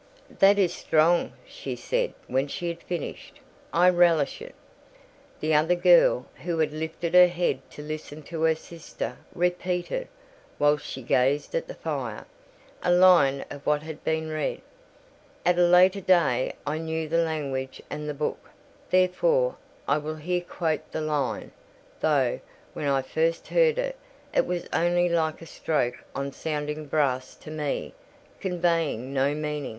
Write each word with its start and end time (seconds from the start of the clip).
"That 0.39 0.57
is 0.57 0.73
strong," 0.73 1.33
she 1.45 1.75
said, 1.75 2.15
when 2.25 2.47
she 2.47 2.69
had 2.69 2.81
finished: 2.81 3.39
"I 3.71 3.87
relish 3.89 4.41
it." 4.41 4.55
The 5.41 5.53
other 5.53 5.75
girl, 5.75 6.25
who 6.43 6.57
had 6.57 6.73
lifted 6.73 7.13
her 7.13 7.27
head 7.27 7.61
to 7.69 7.83
listen 7.83 8.23
to 8.23 8.41
her 8.41 8.55
sister, 8.55 9.17
repeated, 9.35 10.07
while 10.57 10.77
she 10.77 11.03
gazed 11.03 11.53
at 11.53 11.67
the 11.67 11.75
fire, 11.75 12.25
a 12.81 12.91
line 12.91 13.45
of 13.51 13.63
what 13.67 13.83
had 13.83 14.03
been 14.03 14.31
read. 14.31 14.63
At 15.45 15.59
a 15.59 15.67
later 15.67 16.01
day, 16.01 16.53
I 16.65 16.79
knew 16.79 17.07
the 17.07 17.21
language 17.23 17.79
and 17.87 18.09
the 18.09 18.15
book; 18.15 18.49
therefore, 18.89 19.57
I 19.87 19.99
will 19.99 20.15
here 20.15 20.41
quote 20.41 20.91
the 20.91 21.01
line: 21.01 21.51
though, 21.99 22.39
when 22.73 22.87
I 22.87 23.03
first 23.03 23.49
heard 23.49 23.77
it, 23.77 23.95
it 24.33 24.47
was 24.47 24.67
only 24.73 25.09
like 25.09 25.43
a 25.43 25.45
stroke 25.45 26.03
on 26.15 26.31
sounding 26.31 26.87
brass 26.87 27.35
to 27.35 27.51
me—conveying 27.51 27.93
no 28.49 28.55
meaning:— 28.55 28.61
"'Da 28.61 28.61
trat 28.63 28.63
hervor 28.63 28.69
Einer, 28.71 28.99
anzusehen 29.19 29.19
wie 29.19 29.19
die 29.19 29.39
Sternen 29.61 29.63
Nacht. 29.63 29.69